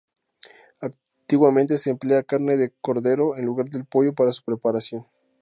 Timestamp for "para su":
4.15-4.41